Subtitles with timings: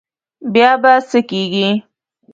[0.53, 1.69] بیا به څه کېږي.